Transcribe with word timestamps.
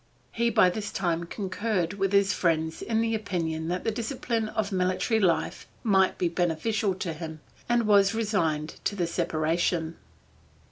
He 0.31 0.49
by 0.49 0.71
this 0.71 0.91
time 0.91 1.25
concurred 1.25 1.93
with 1.93 2.11
his 2.11 2.33
friends 2.33 2.81
in 2.81 3.01
the 3.01 3.13
opinion 3.13 3.67
that 3.67 3.83
the 3.83 3.91
discipline 3.91 4.49
of 4.49 4.71
military 4.71 5.19
life 5.19 5.67
might 5.83 6.17
be 6.17 6.27
beneficial 6.27 6.95
to 6.95 7.13
him, 7.13 7.39
and 7.69 7.85
was 7.85 8.15
resigned 8.15 8.79
to 8.85 8.95
the 8.95 9.05
separation. 9.05 9.97